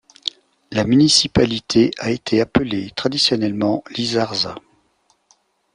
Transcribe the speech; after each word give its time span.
La 0.71 0.83
municipalité 0.83 1.91
a 1.99 2.09
été 2.09 2.41
appelée 2.41 2.89
traditionnellement 2.95 3.83
Lizarza. 3.95 4.55